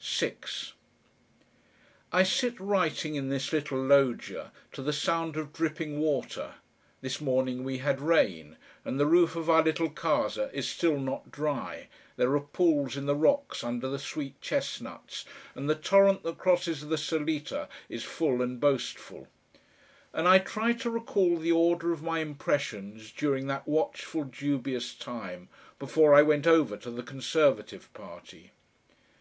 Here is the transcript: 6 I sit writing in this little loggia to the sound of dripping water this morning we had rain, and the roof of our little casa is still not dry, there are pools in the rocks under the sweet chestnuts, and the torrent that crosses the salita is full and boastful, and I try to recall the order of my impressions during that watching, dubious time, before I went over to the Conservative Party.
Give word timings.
6 0.00 0.72
I 2.12 2.24
sit 2.24 2.58
writing 2.58 3.14
in 3.14 3.28
this 3.28 3.52
little 3.52 3.80
loggia 3.80 4.50
to 4.72 4.82
the 4.82 4.92
sound 4.92 5.36
of 5.36 5.52
dripping 5.52 6.00
water 6.00 6.54
this 7.02 7.20
morning 7.20 7.62
we 7.62 7.78
had 7.78 8.00
rain, 8.00 8.56
and 8.84 8.98
the 8.98 9.06
roof 9.06 9.36
of 9.36 9.48
our 9.48 9.62
little 9.62 9.88
casa 9.88 10.50
is 10.52 10.66
still 10.66 10.98
not 10.98 11.30
dry, 11.30 11.86
there 12.16 12.34
are 12.34 12.40
pools 12.40 12.96
in 12.96 13.06
the 13.06 13.14
rocks 13.14 13.62
under 13.62 13.86
the 13.88 14.00
sweet 14.00 14.40
chestnuts, 14.40 15.24
and 15.54 15.70
the 15.70 15.76
torrent 15.76 16.24
that 16.24 16.36
crosses 16.36 16.80
the 16.88 16.96
salita 16.98 17.68
is 17.88 18.02
full 18.02 18.42
and 18.42 18.58
boastful, 18.58 19.28
and 20.12 20.26
I 20.26 20.38
try 20.40 20.72
to 20.72 20.90
recall 20.90 21.36
the 21.36 21.52
order 21.52 21.92
of 21.92 22.02
my 22.02 22.18
impressions 22.18 23.12
during 23.12 23.46
that 23.46 23.68
watching, 23.68 24.30
dubious 24.30 24.94
time, 24.96 25.48
before 25.78 26.12
I 26.12 26.22
went 26.22 26.48
over 26.48 26.76
to 26.76 26.90
the 26.90 27.04
Conservative 27.04 27.88
Party. 27.94 28.50